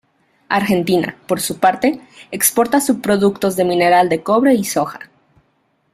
Argentina, 0.49 1.15
por 1.27 1.39
su 1.41 1.59
parte, 1.59 2.01
exporta 2.31 2.81
subproductos 2.81 3.55
de 3.55 3.65
mineral 3.65 4.09
de 4.09 4.23
cobre 4.23 4.55
y 4.55 4.63
soja. 4.65 4.99